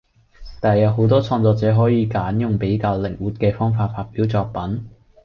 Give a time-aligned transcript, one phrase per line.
[0.59, 4.89] 但係有好多創作者可以揀用比較靈活嘅方法發表作品